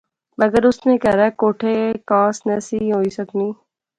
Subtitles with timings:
[0.41, 1.75] مگر اس نے کہھرے کوٹھے
[2.09, 3.49] کانس نہسی ہوئی سکنی